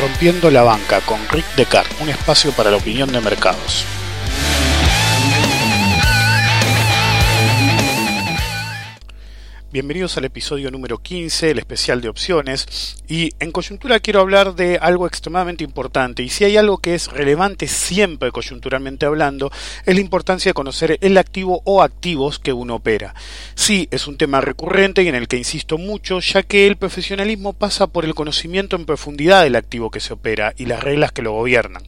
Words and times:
Rompiendo 0.00 0.50
la 0.50 0.62
banca 0.62 1.00
con 1.02 1.18
Rick 1.28 1.54
Decar, 1.54 1.86
un 2.00 2.08
espacio 2.08 2.52
para 2.52 2.70
la 2.70 2.78
opinión 2.78 3.12
de 3.12 3.20
mercados. 3.20 3.86
Bienvenidos 9.74 10.16
al 10.16 10.24
episodio 10.24 10.70
número 10.70 10.98
15, 10.98 11.50
el 11.50 11.58
especial 11.58 12.00
de 12.00 12.08
opciones. 12.08 12.94
Y 13.08 13.32
en 13.40 13.50
coyuntura 13.50 13.98
quiero 13.98 14.20
hablar 14.20 14.54
de 14.54 14.78
algo 14.80 15.08
extremadamente 15.08 15.64
importante. 15.64 16.22
Y 16.22 16.28
si 16.28 16.44
hay 16.44 16.56
algo 16.56 16.78
que 16.78 16.94
es 16.94 17.08
relevante 17.08 17.66
siempre 17.66 18.30
coyunturalmente 18.30 19.04
hablando, 19.04 19.50
es 19.84 19.92
la 19.96 20.00
importancia 20.00 20.50
de 20.50 20.54
conocer 20.54 20.96
el 21.00 21.18
activo 21.18 21.60
o 21.64 21.82
activos 21.82 22.38
que 22.38 22.52
uno 22.52 22.76
opera. 22.76 23.16
Sí, 23.56 23.88
es 23.90 24.06
un 24.06 24.16
tema 24.16 24.40
recurrente 24.40 25.02
y 25.02 25.08
en 25.08 25.16
el 25.16 25.26
que 25.26 25.38
insisto 25.38 25.76
mucho, 25.76 26.20
ya 26.20 26.44
que 26.44 26.68
el 26.68 26.76
profesionalismo 26.76 27.52
pasa 27.52 27.88
por 27.88 28.04
el 28.04 28.14
conocimiento 28.14 28.76
en 28.76 28.86
profundidad 28.86 29.42
del 29.42 29.56
activo 29.56 29.90
que 29.90 29.98
se 29.98 30.12
opera 30.12 30.54
y 30.56 30.66
las 30.66 30.84
reglas 30.84 31.10
que 31.10 31.22
lo 31.22 31.32
gobiernan. 31.32 31.82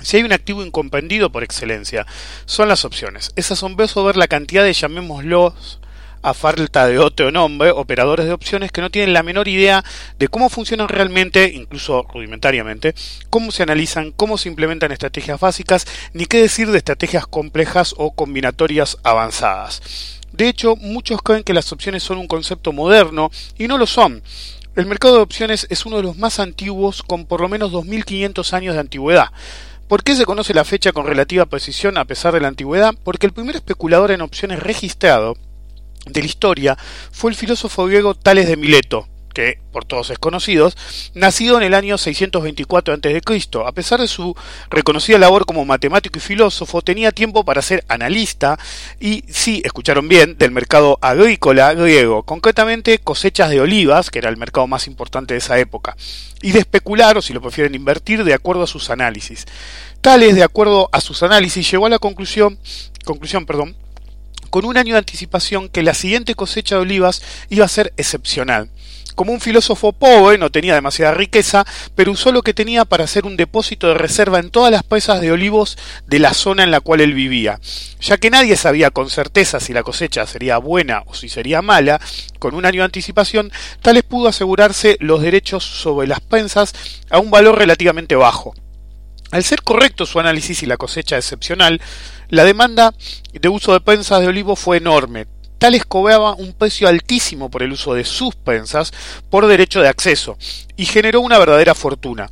Si 0.00 0.16
hay 0.16 0.22
un 0.22 0.32
activo 0.32 0.64
incomprendido 0.64 1.32
por 1.32 1.42
excelencia, 1.42 2.06
son 2.44 2.68
las 2.68 2.84
opciones. 2.84 3.32
Es 3.34 3.50
asombroso 3.50 4.04
ver 4.04 4.16
la 4.16 4.28
cantidad 4.28 4.62
de, 4.62 4.72
llamémoslos, 4.72 5.80
a 6.22 6.34
falta 6.34 6.86
de 6.86 6.98
otro 6.98 7.30
nombre, 7.30 7.70
operadores 7.70 8.26
de 8.26 8.32
opciones 8.32 8.72
que 8.72 8.80
no 8.80 8.90
tienen 8.90 9.12
la 9.12 9.22
menor 9.22 9.48
idea 9.48 9.84
de 10.18 10.28
cómo 10.28 10.48
funcionan 10.48 10.88
realmente, 10.88 11.52
incluso 11.54 12.06
rudimentariamente, 12.12 12.94
cómo 13.30 13.50
se 13.50 13.62
analizan, 13.62 14.12
cómo 14.12 14.38
se 14.38 14.48
implementan 14.48 14.92
estrategias 14.92 15.40
básicas, 15.40 15.86
ni 16.12 16.26
qué 16.26 16.40
decir 16.40 16.70
de 16.70 16.78
estrategias 16.78 17.26
complejas 17.26 17.94
o 17.96 18.12
combinatorias 18.12 18.98
avanzadas. 19.02 20.20
De 20.32 20.48
hecho, 20.48 20.76
muchos 20.76 21.22
creen 21.22 21.42
que 21.42 21.54
las 21.54 21.72
opciones 21.72 22.02
son 22.02 22.18
un 22.18 22.28
concepto 22.28 22.72
moderno 22.72 23.30
y 23.58 23.66
no 23.66 23.78
lo 23.78 23.86
son. 23.86 24.22
El 24.76 24.86
mercado 24.86 25.16
de 25.16 25.22
opciones 25.22 25.66
es 25.68 25.84
uno 25.84 25.96
de 25.96 26.04
los 26.04 26.16
más 26.16 26.38
antiguos 26.38 27.02
con 27.02 27.26
por 27.26 27.40
lo 27.40 27.48
menos 27.48 27.72
2500 27.72 28.52
años 28.54 28.74
de 28.74 28.80
antigüedad. 28.80 29.30
¿Por 29.88 30.04
qué 30.04 30.14
se 30.14 30.24
conoce 30.24 30.54
la 30.54 30.64
fecha 30.64 30.92
con 30.92 31.04
relativa 31.04 31.46
precisión 31.46 31.98
a 31.98 32.04
pesar 32.04 32.32
de 32.32 32.40
la 32.40 32.46
antigüedad? 32.46 32.94
Porque 33.02 33.26
el 33.26 33.32
primer 33.32 33.56
especulador 33.56 34.12
en 34.12 34.20
opciones 34.20 34.60
registrado 34.60 35.36
de 36.06 36.20
la 36.20 36.26
historia 36.26 36.78
fue 37.12 37.30
el 37.30 37.36
filósofo 37.36 37.86
griego 37.86 38.14
Tales 38.14 38.48
de 38.48 38.56
Mileto, 38.56 39.06
que 39.32 39.58
por 39.72 39.84
todos 39.84 40.10
es 40.10 40.18
conocido, 40.18 40.72
nacido 41.14 41.56
en 41.56 41.62
el 41.62 41.74
año 41.74 41.98
624 41.98 42.94
a.C. 42.94 43.20
A 43.64 43.72
pesar 43.72 44.00
de 44.00 44.08
su 44.08 44.34
reconocida 44.70 45.18
labor 45.18 45.46
como 45.46 45.64
matemático 45.64 46.18
y 46.18 46.20
filósofo, 46.20 46.82
tenía 46.82 47.12
tiempo 47.12 47.44
para 47.44 47.62
ser 47.62 47.84
analista 47.88 48.58
y, 48.98 49.24
sí, 49.28 49.62
escucharon 49.64 50.08
bien, 50.08 50.36
del 50.36 50.50
mercado 50.50 50.98
agrícola 51.00 51.72
griego, 51.74 52.22
concretamente 52.24 52.98
cosechas 52.98 53.50
de 53.50 53.60
olivas, 53.60 54.10
que 54.10 54.18
era 54.18 54.30
el 54.30 54.36
mercado 54.36 54.66
más 54.66 54.86
importante 54.86 55.34
de 55.34 55.38
esa 55.38 55.58
época, 55.58 55.96
y 56.42 56.52
de 56.52 56.60
especular, 56.60 57.16
o 57.16 57.22
si 57.22 57.32
lo 57.32 57.40
prefieren 57.40 57.74
invertir, 57.74 58.24
de 58.24 58.34
acuerdo 58.34 58.62
a 58.62 58.66
sus 58.66 58.90
análisis. 58.90 59.46
Tales, 60.00 60.34
de 60.34 60.42
acuerdo 60.42 60.88
a 60.92 61.00
sus 61.00 61.22
análisis, 61.22 61.70
llegó 61.70 61.86
a 61.86 61.90
la 61.90 61.98
conclusión, 61.98 62.58
conclusión, 63.04 63.46
perdón, 63.46 63.76
con 64.50 64.64
un 64.64 64.76
año 64.76 64.94
de 64.94 64.98
anticipación 64.98 65.68
que 65.68 65.82
la 65.82 65.94
siguiente 65.94 66.34
cosecha 66.34 66.74
de 66.74 66.82
olivas 66.82 67.22
iba 67.48 67.64
a 67.64 67.68
ser 67.68 67.92
excepcional. 67.96 68.68
Como 69.14 69.32
un 69.32 69.40
filósofo 69.40 69.92
pobre, 69.92 70.38
no 70.38 70.50
tenía 70.50 70.74
demasiada 70.74 71.12
riqueza, 71.12 71.66
pero 71.94 72.12
usó 72.12 72.32
lo 72.32 72.42
que 72.42 72.54
tenía 72.54 72.84
para 72.84 73.04
hacer 73.04 73.26
un 73.26 73.36
depósito 73.36 73.88
de 73.88 73.94
reserva 73.94 74.38
en 74.38 74.50
todas 74.50 74.72
las 74.72 74.82
presas 74.82 75.20
de 75.20 75.32
olivos 75.32 75.76
de 76.06 76.20
la 76.20 76.32
zona 76.32 76.64
en 76.64 76.70
la 76.70 76.80
cual 76.80 77.00
él 77.00 77.12
vivía. 77.12 77.60
Ya 78.00 78.16
que 78.16 78.30
nadie 78.30 78.56
sabía 78.56 78.90
con 78.90 79.10
certeza 79.10 79.60
si 79.60 79.72
la 79.72 79.82
cosecha 79.82 80.26
sería 80.26 80.58
buena 80.58 81.02
o 81.06 81.14
si 81.14 81.28
sería 81.28 81.60
mala, 81.60 82.00
con 82.38 82.54
un 82.54 82.64
año 82.64 82.80
de 82.80 82.86
anticipación, 82.86 83.52
Tales 83.82 84.04
pudo 84.04 84.28
asegurarse 84.28 84.96
los 85.00 85.20
derechos 85.20 85.64
sobre 85.64 86.08
las 86.08 86.20
prensas 86.20 86.72
a 87.10 87.18
un 87.18 87.30
valor 87.30 87.58
relativamente 87.58 88.16
bajo. 88.16 88.54
Al 89.32 89.44
ser 89.44 89.62
correcto 89.62 90.06
su 90.06 90.18
análisis 90.18 90.62
y 90.62 90.66
la 90.66 90.76
cosecha 90.76 91.16
excepcional, 91.16 91.80
la 92.30 92.44
demanda 92.44 92.94
de 93.32 93.48
uso 93.48 93.72
de 93.72 93.80
prensas 93.80 94.20
de 94.20 94.28
olivo 94.28 94.56
fue 94.56 94.78
enorme. 94.78 95.26
Tales 95.58 95.84
cobraba 95.84 96.34
un 96.34 96.54
precio 96.54 96.88
altísimo 96.88 97.50
por 97.50 97.62
el 97.62 97.72
uso 97.72 97.92
de 97.92 98.04
sus 98.04 98.34
prensas 98.34 98.92
por 99.28 99.46
derecho 99.46 99.82
de 99.82 99.88
acceso 99.88 100.38
y 100.76 100.86
generó 100.86 101.20
una 101.20 101.38
verdadera 101.38 101.74
fortuna. 101.74 102.30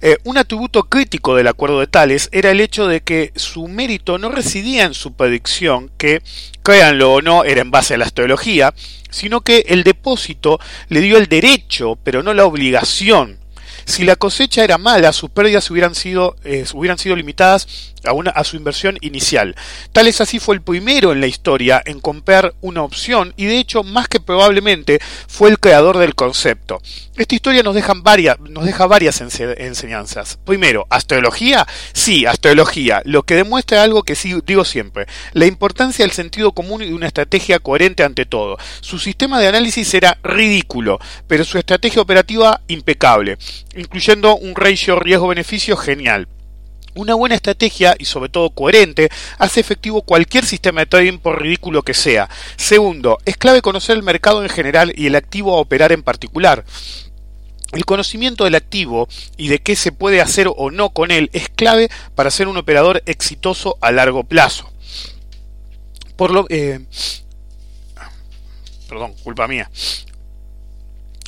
Eh, 0.00 0.16
un 0.24 0.38
atributo 0.38 0.84
crítico 0.84 1.34
del 1.34 1.48
acuerdo 1.48 1.80
de 1.80 1.88
Tales 1.88 2.28
era 2.30 2.50
el 2.50 2.60
hecho 2.60 2.86
de 2.86 3.00
que 3.00 3.32
su 3.34 3.66
mérito 3.66 4.18
no 4.18 4.28
residía 4.28 4.84
en 4.84 4.94
su 4.94 5.14
predicción, 5.14 5.90
que, 5.96 6.22
créanlo 6.62 7.14
o 7.14 7.22
no, 7.22 7.42
era 7.42 7.62
en 7.62 7.72
base 7.72 7.94
a 7.94 7.98
la 7.98 8.04
astrología, 8.04 8.74
sino 9.10 9.40
que 9.40 9.64
el 9.68 9.82
depósito 9.82 10.60
le 10.88 11.00
dio 11.00 11.16
el 11.16 11.26
derecho, 11.26 11.98
pero 12.04 12.22
no 12.22 12.32
la 12.34 12.44
obligación 12.44 13.38
si 13.88 14.04
la 14.04 14.16
cosecha 14.16 14.62
era 14.62 14.76
mala, 14.76 15.14
sus 15.14 15.30
pérdidas 15.30 15.70
hubieran 15.70 15.94
sido, 15.94 16.36
eh, 16.44 16.66
hubieran 16.74 16.98
sido 16.98 17.16
limitadas 17.16 17.94
a, 18.04 18.44
su 18.44 18.56
inversión 18.56 18.98
inicial. 19.00 19.54
Tal 19.92 20.06
es 20.06 20.20
así 20.20 20.38
fue 20.38 20.54
el 20.54 20.62
primero 20.62 21.12
en 21.12 21.20
la 21.20 21.26
historia 21.26 21.82
en 21.84 22.00
comprar 22.00 22.54
una 22.60 22.82
opción 22.82 23.34
y 23.36 23.46
de 23.46 23.58
hecho 23.58 23.82
más 23.82 24.08
que 24.08 24.20
probablemente 24.20 25.00
fue 25.26 25.50
el 25.50 25.58
creador 25.58 25.98
del 25.98 26.14
concepto. 26.14 26.80
Esta 27.16 27.34
historia 27.34 27.62
nos, 27.62 27.74
deja 27.74 27.94
varias, 27.96 28.38
nos 28.40 28.64
deja 28.64 28.86
varias 28.86 29.20
enseñanzas. 29.20 30.38
Primero, 30.44 30.86
astrología. 30.88 31.66
Sí, 31.92 32.26
astrología, 32.26 33.02
lo 33.04 33.24
que 33.24 33.34
demuestra 33.34 33.82
algo 33.82 34.04
que 34.04 34.14
sí 34.14 34.34
digo 34.46 34.64
siempre, 34.64 35.06
la 35.32 35.46
importancia 35.46 36.04
del 36.04 36.12
sentido 36.12 36.52
común 36.52 36.82
y 36.82 36.86
de 36.86 36.94
una 36.94 37.08
estrategia 37.08 37.58
coherente 37.58 38.04
ante 38.04 38.24
todo. 38.24 38.56
Su 38.80 38.98
sistema 38.98 39.40
de 39.40 39.48
análisis 39.48 39.92
era 39.94 40.18
ridículo, 40.22 40.98
pero 41.26 41.44
su 41.44 41.58
estrategia 41.58 42.02
operativa 42.02 42.60
impecable 42.68 43.38
incluyendo 43.76 44.36
un 44.36 44.54
ratio 44.54 44.98
riesgo-beneficio 44.98 45.76
genial. 45.76 46.28
Una 46.98 47.14
buena 47.14 47.36
estrategia 47.36 47.94
y 47.96 48.06
sobre 48.06 48.28
todo 48.28 48.50
coherente 48.50 49.08
hace 49.38 49.60
efectivo 49.60 50.02
cualquier 50.02 50.44
sistema 50.44 50.80
de 50.80 50.86
trading 50.86 51.18
por 51.18 51.40
ridículo 51.40 51.82
que 51.82 51.94
sea. 51.94 52.28
Segundo, 52.56 53.18
es 53.24 53.36
clave 53.36 53.62
conocer 53.62 53.96
el 53.96 54.02
mercado 54.02 54.42
en 54.42 54.48
general 54.48 54.92
y 54.96 55.06
el 55.06 55.14
activo 55.14 55.56
a 55.56 55.60
operar 55.60 55.92
en 55.92 56.02
particular. 56.02 56.64
El 57.70 57.84
conocimiento 57.84 58.42
del 58.42 58.56
activo 58.56 59.06
y 59.36 59.46
de 59.46 59.60
qué 59.60 59.76
se 59.76 59.92
puede 59.92 60.20
hacer 60.20 60.48
o 60.52 60.72
no 60.72 60.90
con 60.90 61.12
él 61.12 61.30
es 61.32 61.48
clave 61.48 61.88
para 62.16 62.32
ser 62.32 62.48
un 62.48 62.56
operador 62.56 63.00
exitoso 63.06 63.78
a 63.80 63.92
largo 63.92 64.24
plazo. 64.24 64.68
Por 66.16 66.32
lo, 66.32 66.46
eh, 66.48 66.80
perdón, 68.88 69.14
culpa 69.22 69.46
mía. 69.46 69.70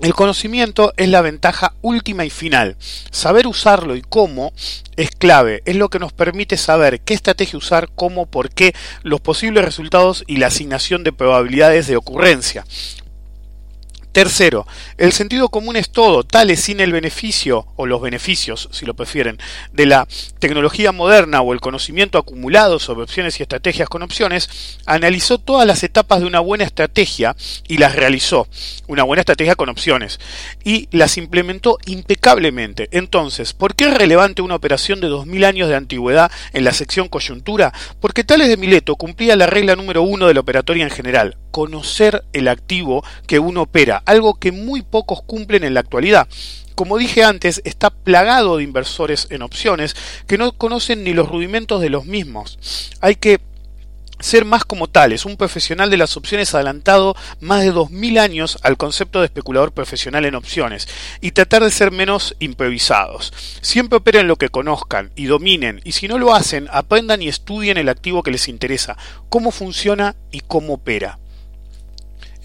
El 0.02 0.14
conocimiento 0.14 0.94
es 0.96 1.10
la 1.10 1.20
ventaja 1.20 1.74
última 1.82 2.24
y 2.24 2.30
final. 2.30 2.76
Saber 3.10 3.46
usarlo 3.46 3.96
y 3.96 4.00
cómo 4.00 4.54
es 4.96 5.10
clave, 5.10 5.62
es 5.66 5.76
lo 5.76 5.90
que 5.90 5.98
nos 5.98 6.14
permite 6.14 6.56
saber 6.56 7.02
qué 7.02 7.12
estrategia 7.12 7.58
usar, 7.58 7.90
cómo, 7.94 8.24
por 8.24 8.48
qué, 8.48 8.74
los 9.02 9.20
posibles 9.20 9.62
resultados 9.62 10.24
y 10.26 10.38
la 10.38 10.46
asignación 10.46 11.04
de 11.04 11.12
probabilidades 11.12 11.86
de 11.86 11.98
ocurrencia. 11.98 12.64
Tercero, 14.12 14.66
el 14.98 15.12
sentido 15.12 15.50
común 15.50 15.76
es 15.76 15.90
todo, 15.90 16.24
tal 16.24 16.50
es 16.50 16.60
sin 16.60 16.80
el 16.80 16.90
beneficio, 16.90 17.68
o 17.76 17.86
los 17.86 18.00
beneficios, 18.00 18.68
si 18.72 18.84
lo 18.84 18.94
prefieren, 18.94 19.38
de 19.72 19.86
la 19.86 20.08
tecnología 20.40 20.90
moderna 20.90 21.42
o 21.42 21.52
el 21.52 21.60
conocimiento 21.60 22.18
acumulado 22.18 22.80
sobre 22.80 23.04
opciones 23.04 23.38
y 23.38 23.44
estrategias 23.44 23.88
con 23.88 24.02
opciones, 24.02 24.80
analizó 24.84 25.38
todas 25.38 25.64
las 25.64 25.84
etapas 25.84 26.20
de 26.20 26.26
una 26.26 26.40
buena 26.40 26.64
estrategia 26.64 27.36
y 27.68 27.78
las 27.78 27.94
realizó, 27.94 28.48
una 28.88 29.04
buena 29.04 29.20
estrategia 29.20 29.54
con 29.54 29.68
opciones, 29.68 30.18
y 30.64 30.88
las 30.90 31.16
implementó 31.16 31.78
impecablemente. 31.86 32.88
Entonces, 32.90 33.52
¿por 33.52 33.76
qué 33.76 33.84
es 33.84 33.94
relevante 33.94 34.42
una 34.42 34.56
operación 34.56 35.00
de 35.00 35.06
2000 35.06 35.44
años 35.44 35.68
de 35.68 35.76
antigüedad 35.76 36.32
en 36.52 36.64
la 36.64 36.72
sección 36.72 37.08
coyuntura? 37.08 37.72
Porque 38.00 38.24
Tales 38.24 38.48
de 38.48 38.56
Mileto 38.56 38.96
cumplía 38.96 39.36
la 39.36 39.46
regla 39.46 39.76
número 39.76 40.02
uno 40.02 40.26
de 40.26 40.34
la 40.34 40.40
operatoria 40.40 40.82
en 40.82 40.90
general, 40.90 41.36
conocer 41.50 42.24
el 42.32 42.48
activo 42.48 43.04
que 43.26 43.38
uno 43.38 43.62
opera, 43.62 44.02
algo 44.06 44.34
que 44.34 44.52
muy 44.52 44.82
pocos 44.82 45.22
cumplen 45.22 45.64
en 45.64 45.74
la 45.74 45.80
actualidad. 45.80 46.28
Como 46.74 46.96
dije 46.96 47.24
antes, 47.24 47.60
está 47.64 47.90
plagado 47.90 48.56
de 48.56 48.64
inversores 48.64 49.26
en 49.30 49.42
opciones 49.42 49.94
que 50.26 50.38
no 50.38 50.52
conocen 50.52 51.04
ni 51.04 51.12
los 51.12 51.28
rudimentos 51.28 51.80
de 51.80 51.90
los 51.90 52.06
mismos. 52.06 52.58
Hay 53.00 53.16
que 53.16 53.40
ser 54.20 54.44
más 54.44 54.64
como 54.64 54.88
tales, 54.88 55.24
un 55.24 55.36
profesional 55.36 55.90
de 55.90 55.96
las 55.96 56.16
opciones 56.16 56.54
adelantado 56.54 57.16
más 57.40 57.62
de 57.62 57.72
2000 57.72 58.18
años 58.18 58.58
al 58.62 58.76
concepto 58.76 59.20
de 59.20 59.26
especulador 59.26 59.72
profesional 59.72 60.24
en 60.24 60.34
opciones 60.34 60.88
y 61.20 61.32
tratar 61.32 61.64
de 61.64 61.70
ser 61.70 61.90
menos 61.90 62.36
improvisados. 62.38 63.32
Siempre 63.60 63.98
operen 63.98 64.28
lo 64.28 64.36
que 64.36 64.48
conozcan 64.48 65.10
y 65.16 65.26
dominen 65.26 65.80
y 65.84 65.92
si 65.92 66.08
no 66.08 66.18
lo 66.18 66.34
hacen, 66.34 66.68
aprendan 66.70 67.22
y 67.22 67.28
estudien 67.28 67.78
el 67.78 67.88
activo 67.88 68.22
que 68.22 68.30
les 68.30 68.48
interesa, 68.48 68.96
cómo 69.28 69.50
funciona 69.50 70.16
y 70.30 70.40
cómo 70.40 70.74
opera. 70.74 71.19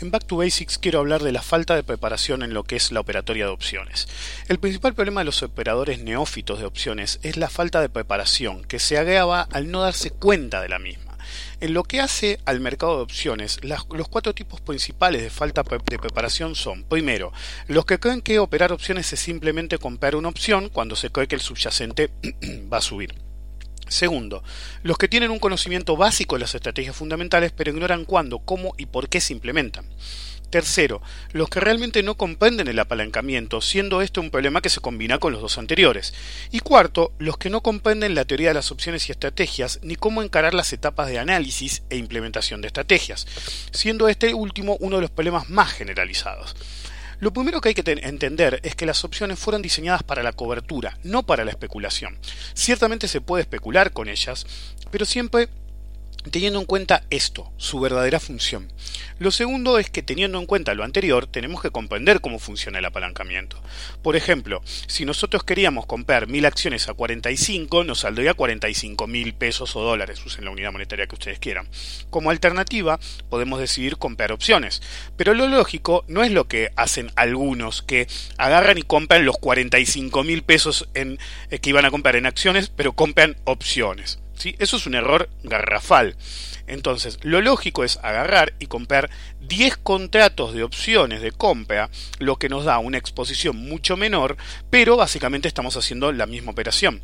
En 0.01 0.11
Back 0.11 0.25
to 0.25 0.35
Basics 0.35 0.77
quiero 0.77 0.99
hablar 0.99 1.23
de 1.23 1.31
la 1.31 1.41
falta 1.41 1.73
de 1.73 1.83
preparación 1.83 2.43
en 2.43 2.53
lo 2.53 2.63
que 2.63 2.75
es 2.75 2.91
la 2.91 2.99
operatoria 2.99 3.45
de 3.45 3.51
opciones. 3.51 4.09
El 4.49 4.59
principal 4.59 4.93
problema 4.93 5.21
de 5.21 5.25
los 5.25 5.41
operadores 5.41 6.01
neófitos 6.03 6.59
de 6.59 6.65
opciones 6.65 7.19
es 7.23 7.37
la 7.37 7.49
falta 7.49 7.79
de 7.79 7.87
preparación, 7.87 8.65
que 8.65 8.79
se 8.79 8.97
agrava 8.97 9.47
al 9.53 9.71
no 9.71 9.81
darse 9.81 10.11
cuenta 10.11 10.61
de 10.61 10.67
la 10.67 10.79
misma. 10.79 11.17
En 11.61 11.73
lo 11.73 11.83
que 11.83 12.01
hace 12.01 12.39
al 12.43 12.59
mercado 12.59 12.97
de 12.97 13.03
opciones, 13.03 13.61
los 13.63 14.09
cuatro 14.09 14.35
tipos 14.35 14.59
principales 14.59 15.21
de 15.21 15.29
falta 15.29 15.63
de 15.63 15.97
preparación 15.97 16.55
son, 16.55 16.83
primero, 16.83 17.31
los 17.67 17.85
que 17.85 17.97
creen 17.97 18.21
que 18.21 18.39
operar 18.39 18.73
opciones 18.73 19.13
es 19.13 19.21
simplemente 19.21 19.77
comprar 19.77 20.17
una 20.17 20.27
opción 20.27 20.67
cuando 20.67 20.97
se 20.97 21.09
cree 21.09 21.29
que 21.29 21.35
el 21.35 21.41
subyacente 21.41 22.11
va 22.71 22.79
a 22.79 22.81
subir. 22.81 23.15
Segundo, 23.87 24.43
los 24.83 24.97
que 24.97 25.07
tienen 25.07 25.31
un 25.31 25.39
conocimiento 25.39 25.95
básico 25.95 26.35
de 26.35 26.41
las 26.41 26.55
estrategias 26.55 26.95
fundamentales 26.95 27.51
pero 27.51 27.71
ignoran 27.71 28.05
cuándo, 28.05 28.39
cómo 28.39 28.73
y 28.77 28.87
por 28.87 29.09
qué 29.09 29.21
se 29.21 29.33
implementan. 29.33 29.85
Tercero, 30.49 31.01
los 31.33 31.49
que 31.49 31.59
realmente 31.59 32.01
no 32.03 32.15
comprenden 32.15 32.67
el 32.67 32.79
apalancamiento, 32.79 33.61
siendo 33.61 34.01
este 34.01 34.19
un 34.19 34.29
problema 34.29 34.61
que 34.61 34.69
se 34.69 34.79
combina 34.79 35.17
con 35.17 35.33
los 35.33 35.41
dos 35.41 35.57
anteriores. 35.57 36.13
Y 36.51 36.59
cuarto, 36.59 37.11
los 37.17 37.37
que 37.37 37.49
no 37.49 37.61
comprenden 37.61 38.15
la 38.15 38.25
teoría 38.25 38.49
de 38.49 38.53
las 38.53 38.71
opciones 38.71 39.09
y 39.09 39.11
estrategias, 39.11 39.79
ni 39.81 39.95
cómo 39.95 40.21
encarar 40.21 40.53
las 40.53 40.71
etapas 40.71 41.09
de 41.09 41.19
análisis 41.19 41.83
e 41.89 41.97
implementación 41.97 42.61
de 42.61 42.67
estrategias, 42.67 43.27
siendo 43.71 44.07
este 44.07 44.33
último 44.33 44.77
uno 44.79 44.97
de 44.97 45.01
los 45.01 45.11
problemas 45.11 45.49
más 45.49 45.73
generalizados. 45.73 46.55
Lo 47.19 47.31
primero 47.31 47.61
que 47.61 47.69
hay 47.69 47.75
que 47.75 47.83
entender 48.03 48.59
es 48.63 48.75
que 48.75 48.85
las 48.85 49.03
opciones 49.03 49.39
fueron 49.39 49.61
diseñadas 49.61 50.03
para 50.03 50.23
la 50.23 50.33
cobertura, 50.33 50.97
no 51.03 51.23
para 51.23 51.45
la 51.45 51.51
especulación. 51.51 52.17
Ciertamente 52.53 53.07
se 53.07 53.21
puede 53.21 53.41
especular 53.41 53.91
con 53.91 54.09
ellas, 54.09 54.45
pero 54.91 55.05
siempre 55.05 55.49
teniendo 56.31 56.59
en 56.59 56.65
cuenta 56.65 57.03
esto, 57.09 57.51
su 57.57 57.79
verdadera 57.79 58.19
función. 58.19 58.71
Lo 59.17 59.31
segundo 59.31 59.79
es 59.79 59.89
que 59.89 60.01
teniendo 60.01 60.39
en 60.39 60.45
cuenta 60.45 60.73
lo 60.73 60.83
anterior, 60.83 61.27
tenemos 61.27 61.61
que 61.61 61.71
comprender 61.71 62.21
cómo 62.21 62.39
funciona 62.39 62.79
el 62.79 62.85
apalancamiento. 62.85 63.61
Por 64.01 64.15
ejemplo, 64.15 64.61
si 64.87 65.05
nosotros 65.05 65.43
queríamos 65.43 65.85
comprar 65.85 66.27
mil 66.27 66.45
acciones 66.45 66.89
a 66.89 66.93
45, 66.93 67.83
nos 67.83 67.99
saldría 67.99 68.33
45 68.33 69.07
mil 69.07 69.33
pesos 69.33 69.75
o 69.75 69.81
dólares, 69.81 70.25
usen 70.25 70.45
la 70.45 70.51
unidad 70.51 70.71
monetaria 70.71 71.07
que 71.07 71.15
ustedes 71.15 71.39
quieran. 71.39 71.67
Como 72.09 72.29
alternativa, 72.29 72.99
podemos 73.29 73.59
decidir 73.59 73.97
comprar 73.97 74.31
opciones. 74.31 74.81
Pero 75.17 75.33
lo 75.33 75.47
lógico 75.47 76.03
no 76.07 76.23
es 76.23 76.31
lo 76.31 76.47
que 76.47 76.71
hacen 76.75 77.11
algunos, 77.15 77.81
que 77.81 78.07
agarran 78.37 78.77
y 78.77 78.83
compran 78.83 79.25
los 79.25 79.37
45 79.37 80.23
mil 80.23 80.43
pesos 80.43 80.89
en, 80.93 81.19
eh, 81.51 81.59
que 81.59 81.69
iban 81.69 81.85
a 81.85 81.91
comprar 81.91 82.15
en 82.15 82.25
acciones, 82.25 82.69
pero 82.69 82.93
compran 82.93 83.37
opciones. 83.45 84.19
Eso 84.59 84.77
es 84.77 84.85
un 84.85 84.95
error 84.95 85.29
garrafal. 85.43 86.15
Entonces, 86.67 87.19
lo 87.21 87.41
lógico 87.41 87.83
es 87.83 87.97
agarrar 88.01 88.53
y 88.59 88.67
comprar 88.67 89.09
10 89.41 89.77
contratos 89.77 90.53
de 90.53 90.63
opciones 90.63 91.21
de 91.21 91.31
compra, 91.31 91.89
lo 92.19 92.37
que 92.37 92.49
nos 92.49 92.65
da 92.65 92.79
una 92.79 92.97
exposición 92.97 93.55
mucho 93.55 93.97
menor, 93.97 94.37
pero 94.69 94.97
básicamente 94.97 95.47
estamos 95.47 95.77
haciendo 95.77 96.11
la 96.11 96.25
misma 96.25 96.51
operación. 96.51 97.01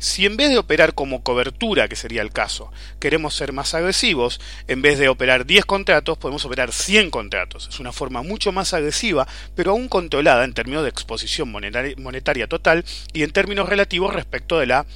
Si 0.00 0.26
en 0.26 0.36
vez 0.36 0.50
de 0.50 0.58
operar 0.58 0.94
como 0.94 1.24
cobertura, 1.24 1.88
que 1.88 1.96
sería 1.96 2.22
el 2.22 2.30
caso, 2.30 2.70
queremos 3.00 3.34
ser 3.34 3.52
más 3.52 3.74
agresivos, 3.74 4.40
en 4.68 4.80
vez 4.80 4.98
de 5.00 5.08
operar 5.08 5.44
10 5.44 5.64
contratos, 5.64 6.18
podemos 6.18 6.44
operar 6.44 6.72
100 6.72 7.10
contratos. 7.10 7.68
Es 7.68 7.80
una 7.80 7.92
forma 7.92 8.22
mucho 8.22 8.52
más 8.52 8.74
agresiva, 8.74 9.26
pero 9.56 9.72
aún 9.72 9.88
controlada 9.88 10.44
en 10.44 10.54
términos 10.54 10.84
de 10.84 10.90
exposición 10.90 11.50
monetaria 11.50 12.46
total 12.46 12.84
y 13.12 13.24
en 13.24 13.32
términos 13.32 13.68
relativos 13.68 14.14
respecto 14.14 14.60
de 14.60 14.66
la 14.66 14.86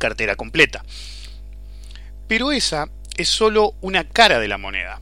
cartera 0.00 0.34
completa. 0.34 0.84
Pero 2.26 2.50
esa 2.50 2.88
es 3.16 3.28
solo 3.28 3.74
una 3.80 4.08
cara 4.08 4.40
de 4.40 4.48
la 4.48 4.58
moneda, 4.58 5.00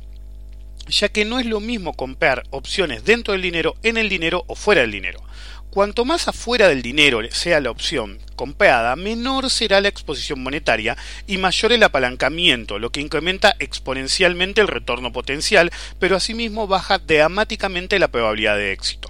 ya 0.88 1.08
que 1.08 1.24
no 1.24 1.38
es 1.38 1.46
lo 1.46 1.60
mismo 1.60 1.94
comprar 1.94 2.44
opciones 2.50 3.04
dentro 3.04 3.32
del 3.32 3.42
dinero, 3.42 3.76
en 3.82 3.96
el 3.96 4.10
dinero 4.10 4.44
o 4.46 4.54
fuera 4.54 4.82
del 4.82 4.92
dinero. 4.92 5.22
Cuanto 5.70 6.06
más 6.06 6.26
afuera 6.28 6.68
del 6.68 6.82
dinero 6.82 7.20
sea 7.30 7.60
la 7.60 7.70
opción 7.70 8.18
comprada, 8.36 8.96
menor 8.96 9.50
será 9.50 9.80
la 9.80 9.88
exposición 9.88 10.42
monetaria 10.42 10.96
y 11.26 11.36
mayor 11.36 11.72
el 11.72 11.82
apalancamiento, 11.82 12.78
lo 12.78 12.90
que 12.90 13.02
incrementa 13.02 13.54
exponencialmente 13.58 14.62
el 14.62 14.68
retorno 14.68 15.12
potencial, 15.12 15.70
pero 15.98 16.16
asimismo 16.16 16.66
baja 16.66 16.98
dramáticamente 16.98 17.98
la 17.98 18.08
probabilidad 18.08 18.56
de 18.56 18.72
éxito. 18.72 19.07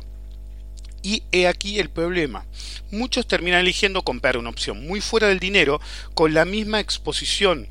Y 1.02 1.22
he 1.32 1.46
aquí 1.46 1.78
el 1.78 1.90
problema. 1.90 2.44
Muchos 2.90 3.26
terminan 3.26 3.60
eligiendo 3.60 4.02
comprar 4.02 4.36
una 4.36 4.50
opción 4.50 4.86
muy 4.86 5.00
fuera 5.00 5.28
del 5.28 5.38
dinero 5.38 5.80
con 6.14 6.34
la 6.34 6.44
misma 6.44 6.80
exposición 6.80 7.68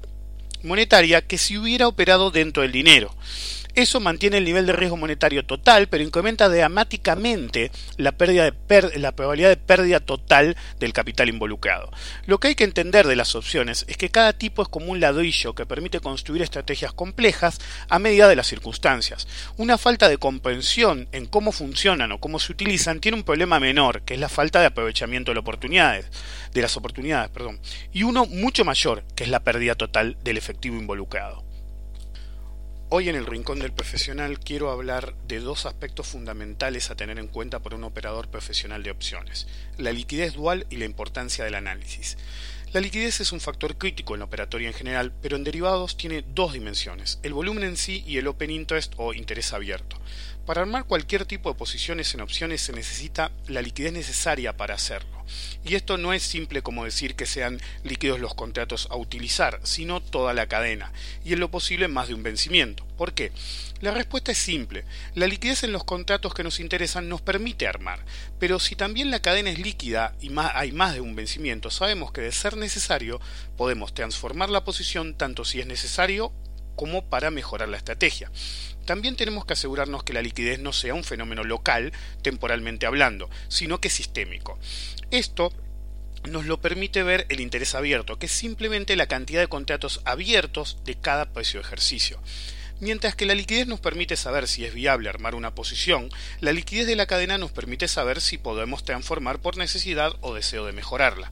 monetaria 0.64 1.22
que 1.22 1.38
si 1.38 1.58
hubiera 1.58 1.88
operado 1.88 2.32
dentro 2.32 2.64
del 2.64 2.72
dinero. 2.72 3.16
Eso 3.78 4.00
mantiene 4.00 4.38
el 4.38 4.44
nivel 4.44 4.66
de 4.66 4.74
riesgo 4.74 4.98
monetario 4.98 5.46
total, 5.46 5.88
pero 5.88 6.04
incrementa 6.04 6.50
dramáticamente 6.50 7.70
la, 7.98 8.12
pérdida 8.12 8.52
probabilidad 9.12 9.50
de 9.50 9.58
pérdida 9.58 10.00
total 10.00 10.58
del 10.80 10.94
capital 10.94 11.30
involucrado. 11.30 11.92
Lo 12.26 12.40
que 12.40 12.48
hay 12.48 12.56
que 12.56 12.64
entender 12.64 13.06
de 13.06 13.16
las 13.16 13.36
opciones 13.36 13.86
es 13.88 13.96
que 13.96 14.10
cada 14.10 14.34
tipo 14.34 14.64
es 14.64 14.68
como 14.68 14.88
un 14.88 15.00
ladrillo 15.00 15.54
que 15.54 15.68
permite 15.68 16.00
construir 16.00 16.42
estrategias 16.42 16.92
complejas 16.92 17.60
a 17.88 18.00
medida 18.00 18.28
de 18.28 18.36
las 18.36 18.48
circunstancias. 18.48 19.28
Una 19.58 19.78
falta 19.78 20.10
de 20.10 20.18
comprensión 20.18 21.08
en 21.12 21.28
cómo 21.28 21.52
funcionan 21.52 22.12
o 22.12 22.20
cómo 22.20 22.40
se 22.40 22.54
utilizan 22.54 23.00
tiene 23.00 23.20
un 23.20 23.24
problema 23.24 23.60
menor, 23.60 24.02
que 24.02 24.16
es 24.16 24.20
la 24.20 24.28
falta 24.28 24.60
de 24.60 24.66
aprovechamiento 24.66 25.34
de, 25.34 25.40
oportunidades, 25.40 26.08
de 26.52 26.64
las 26.64 26.76
oportunidades, 26.78 27.30
perdón, 27.30 27.60
y 27.94 28.02
uno 28.02 28.26
mucho 28.26 28.66
mayor, 28.66 29.04
que 29.16 29.24
es 29.24 29.30
la 29.30 29.44
pérdida 29.44 29.76
total 29.76 30.18
del 30.24 30.38
efectivo 30.38 30.78
involucrado. 30.78 31.47
Hoy 32.90 33.10
en 33.10 33.18
el 33.18 33.26
Rincón 33.26 33.60
del 33.60 33.74
Profesional 33.74 34.40
quiero 34.40 34.72
hablar 34.72 35.14
de 35.28 35.42
dos 35.42 35.66
aspectos 35.66 36.08
fundamentales 36.08 36.90
a 36.90 36.96
tener 36.96 37.20
en 37.20 37.28
cuenta 37.28 37.60
por 37.60 37.74
un 37.74 37.84
operador 37.84 38.30
profesional 38.30 38.82
de 38.82 38.92
opciones, 38.92 39.46
la 39.78 39.92
liquidez 39.92 40.36
dual 40.36 40.66
y 40.70 40.78
la 40.78 40.86
importancia 40.86 41.44
del 41.44 41.56
análisis. 41.56 42.18
La 42.72 42.80
liquidez 42.80 43.20
es 43.20 43.34
un 43.34 43.42
factor 43.42 43.78
crítico 43.78 44.14
en 44.14 44.20
la 44.20 44.26
operatoria 44.26 44.70
en 44.70 44.74
general, 44.74 45.12
pero 45.22 45.36
en 45.36 45.44
derivados 45.44 45.98
tiene 45.98 46.24
dos 46.34 46.54
dimensiones, 46.54 47.20
el 47.24 47.34
volumen 47.34 47.66
en 47.66 47.76
sí 47.76 48.06
y 48.08 48.20
el 48.20 48.28
open 48.28 48.52
interest 48.52 48.94
o 48.96 49.14
interés 49.14 49.52
abierto. 49.52 49.98
Para 50.48 50.62
armar 50.62 50.86
cualquier 50.86 51.26
tipo 51.26 51.52
de 51.52 51.58
posiciones 51.60 52.14
en 52.14 52.22
opciones 52.22 52.62
se 52.62 52.72
necesita 52.72 53.34
la 53.48 53.62
liquidez 53.62 53.92
necesaria 53.92 54.56
para 54.56 54.76
hacerlo. 54.76 55.26
Y 55.66 55.76
esto 55.76 55.98
no 55.98 56.14
es 56.14 56.24
simple 56.24 56.62
como 56.62 56.86
decir 56.86 57.16
que 57.16 57.26
sean 57.26 57.60
líquidos 57.84 58.22
los 58.22 58.34
contratos 58.34 58.88
a 58.90 58.96
utilizar, 58.96 59.60
sino 59.64 60.02
toda 60.02 60.34
la 60.34 60.48
cadena, 60.48 60.94
y 61.26 61.34
en 61.34 61.42
lo 61.42 61.52
posible 61.52 61.90
más 61.90 62.08
de 62.08 62.14
un 62.14 62.24
vencimiento. 62.24 62.86
¿Por 62.98 63.14
qué? 63.14 63.34
La 63.82 63.92
respuesta 63.92 64.32
es 64.32 64.38
simple. 64.38 64.86
La 65.16 65.28
liquidez 65.28 65.64
en 65.64 65.74
los 65.74 65.84
contratos 65.84 66.34
que 66.34 66.46
nos 66.46 66.62
interesan 66.62 67.10
nos 67.10 67.20
permite 67.20 67.68
armar, 67.68 68.00
pero 68.40 68.58
si 68.62 68.78
también 68.78 69.12
la 69.12 69.22
cadena 69.22 69.50
es 69.50 69.60
líquida 69.60 70.16
y 70.22 70.32
hay 70.54 70.72
más 70.72 70.94
de 70.94 71.02
un 71.02 71.14
vencimiento, 71.14 71.70
sabemos 71.72 72.14
que 72.14 72.22
de 72.22 72.32
ser 72.32 72.56
necesario 72.56 73.20
podemos 73.58 73.94
transformar 73.94 74.50
la 74.50 74.64
posición 74.64 75.14
tanto 75.14 75.44
si 75.44 75.60
es 75.60 75.68
necesario 75.68 76.32
como 76.78 77.04
para 77.10 77.32
mejorar 77.32 77.68
la 77.68 77.76
estrategia. 77.76 78.32
También 78.86 79.18
tenemos 79.18 79.46
que 79.46 79.52
asegurarnos 79.52 80.06
que 80.06 80.14
la 80.14 80.22
liquidez 80.22 80.60
no 80.60 80.72
sea 80.72 80.94
un 80.94 81.04
fenómeno 81.04 81.44
local, 81.44 81.92
temporalmente 82.22 82.86
hablando, 82.86 83.30
sino 83.50 83.82
que 83.82 83.90
sistémico. 83.90 84.58
Esto 85.12 85.52
nos 86.30 86.46
lo 86.46 86.62
permite 86.62 87.04
ver 87.04 87.26
el 87.28 87.42
interés 87.42 87.76
abierto, 87.76 88.18
que 88.18 88.28
es 88.28 88.32
simplemente 88.32 88.96
la 88.96 89.08
cantidad 89.08 89.42
de 89.42 89.48
contratos 89.48 90.02
abiertos 90.06 90.78
de 90.86 90.96
cada 90.96 91.34
precio 91.34 91.60
de 91.60 91.68
ejercicio. 91.68 92.22
Mientras 92.80 93.16
que 93.16 93.26
la 93.26 93.34
liquidez 93.34 93.66
nos 93.66 93.80
permite 93.80 94.16
saber 94.16 94.48
si 94.48 94.64
es 94.64 94.74
viable 94.74 95.10
armar 95.10 95.34
una 95.34 95.56
posición, 95.56 96.10
la 96.42 96.54
liquidez 96.54 96.86
de 96.86 96.96
la 96.96 97.08
cadena 97.08 97.40
nos 97.40 97.52
permite 97.52 97.88
saber 97.88 98.22
si 98.22 98.38
podemos 98.38 98.84
transformar 98.84 99.40
por 99.40 99.58
necesidad 99.58 100.16
o 100.22 100.36
deseo 100.36 100.66
de 100.66 100.74
mejorarla. 100.74 101.32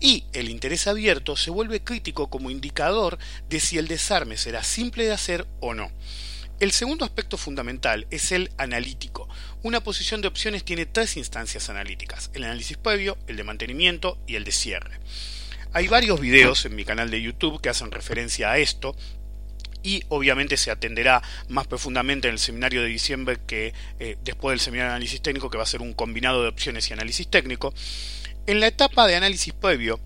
Y 0.00 0.24
el 0.32 0.48
interés 0.48 0.86
abierto 0.86 1.36
se 1.36 1.50
vuelve 1.50 1.82
crítico 1.82 2.28
como 2.28 2.50
indicador 2.50 3.18
de 3.48 3.60
si 3.60 3.78
el 3.78 3.88
desarme 3.88 4.36
será 4.36 4.62
simple 4.62 5.04
de 5.04 5.12
hacer 5.12 5.46
o 5.60 5.74
no. 5.74 5.90
El 6.58 6.72
segundo 6.72 7.04
aspecto 7.04 7.36
fundamental 7.36 8.06
es 8.10 8.32
el 8.32 8.50
analítico. 8.56 9.28
Una 9.62 9.82
posición 9.82 10.22
de 10.22 10.28
opciones 10.28 10.64
tiene 10.64 10.86
tres 10.86 11.18
instancias 11.18 11.68
analíticas, 11.68 12.30
el 12.32 12.44
análisis 12.44 12.78
previo, 12.78 13.18
el 13.26 13.36
de 13.36 13.44
mantenimiento 13.44 14.18
y 14.26 14.36
el 14.36 14.44
de 14.44 14.52
cierre. 14.52 14.98
Hay 15.74 15.88
varios 15.88 16.18
videos 16.18 16.64
en 16.64 16.74
mi 16.74 16.86
canal 16.86 17.10
de 17.10 17.20
YouTube 17.20 17.60
que 17.60 17.68
hacen 17.68 17.90
referencia 17.90 18.50
a 18.52 18.58
esto 18.58 18.96
y 19.82 20.02
obviamente 20.08 20.56
se 20.56 20.70
atenderá 20.70 21.22
más 21.48 21.66
profundamente 21.66 22.28
en 22.28 22.32
el 22.32 22.40
seminario 22.40 22.80
de 22.80 22.88
diciembre 22.88 23.38
que 23.46 23.74
eh, 24.00 24.16
después 24.24 24.52
del 24.52 24.60
seminario 24.60 24.88
de 24.88 24.94
análisis 24.96 25.20
técnico 25.20 25.50
que 25.50 25.58
va 25.58 25.64
a 25.64 25.66
ser 25.66 25.82
un 25.82 25.92
combinado 25.92 26.42
de 26.42 26.48
opciones 26.48 26.88
y 26.88 26.94
análisis 26.94 27.28
técnico. 27.28 27.74
En 28.46 28.60
la 28.60 28.68
etapa 28.68 29.06
de 29.06 29.16
análisis 29.16 29.52
previo 29.52 30.00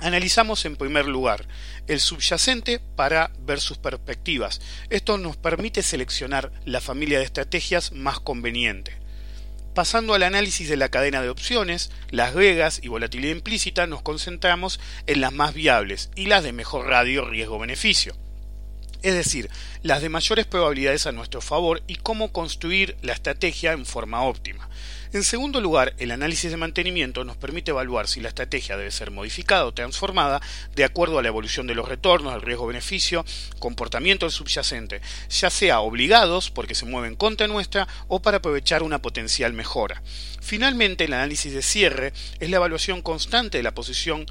Analizamos 0.00 0.66
en 0.66 0.76
primer 0.76 1.06
lugar 1.06 1.46
el 1.86 2.00
subyacente 2.00 2.80
para 2.96 3.30
ver 3.38 3.60
sus 3.60 3.78
perspectivas. 3.78 4.60
Esto 4.90 5.16
nos 5.16 5.36
permite 5.36 5.82
seleccionar 5.82 6.52
la 6.66 6.82
familia 6.82 7.18
de 7.18 7.24
estrategias 7.24 7.92
más 7.92 8.20
conveniente. 8.20 8.92
Pasando 9.74 10.14
al 10.14 10.22
análisis 10.22 10.68
de 10.68 10.76
la 10.76 10.90
cadena 10.90 11.22
de 11.22 11.30
opciones, 11.30 11.90
las 12.10 12.34
gregas 12.34 12.80
y 12.82 12.88
volatilidad 12.88 13.34
implícita, 13.34 13.86
nos 13.86 14.02
concentramos 14.02 14.80
en 15.06 15.20
las 15.22 15.32
más 15.32 15.54
viables 15.54 16.10
y 16.14 16.26
las 16.26 16.44
de 16.44 16.52
mejor 16.52 16.86
radio 16.86 17.24
riesgo-beneficio. 17.24 18.14
es 19.02 19.14
decir, 19.14 19.50
las 19.82 20.02
de 20.02 20.08
mayores 20.08 20.46
probabilidades 20.46 21.06
a 21.06 21.12
nuestro 21.12 21.40
favor 21.40 21.82
y 21.86 21.96
cómo 21.96 22.32
construir 22.32 22.96
la 23.02 23.12
estrategia 23.12 23.72
en 23.72 23.86
forma 23.86 24.22
óptima. 24.22 24.68
En 25.12 25.22
segundo 25.22 25.60
lugar, 25.60 25.94
el 25.98 26.10
análisis 26.10 26.50
de 26.50 26.56
mantenimiento 26.56 27.24
nos 27.24 27.36
permite 27.36 27.70
evaluar 27.70 28.08
si 28.08 28.20
la 28.20 28.28
estrategia 28.28 28.76
debe 28.76 28.90
ser 28.90 29.10
modificada 29.10 29.64
o 29.64 29.72
transformada 29.72 30.40
de 30.74 30.84
acuerdo 30.84 31.18
a 31.18 31.22
la 31.22 31.28
evolución 31.28 31.66
de 31.66 31.74
los 31.74 31.88
retornos, 31.88 32.34
el 32.34 32.42
riesgo-beneficio, 32.42 33.24
comportamiento 33.58 34.26
del 34.26 34.32
subyacente, 34.32 35.00
ya 35.30 35.50
sea 35.50 35.80
obligados 35.80 36.50
porque 36.50 36.74
se 36.74 36.86
mueven 36.86 37.14
contra 37.14 37.46
nuestra 37.46 37.86
o 38.08 38.20
para 38.20 38.38
aprovechar 38.38 38.82
una 38.82 39.00
potencial 39.00 39.52
mejora. 39.52 40.02
Finalmente, 40.40 41.04
el 41.04 41.12
análisis 41.12 41.52
de 41.52 41.62
cierre 41.62 42.12
es 42.40 42.50
la 42.50 42.56
evaluación 42.56 43.02
constante 43.02 43.58
de 43.58 43.64
la 43.64 43.74
posición 43.74 44.26